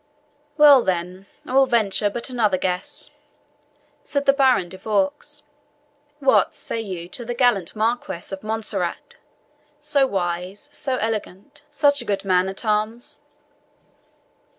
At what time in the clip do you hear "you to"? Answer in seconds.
6.81-7.23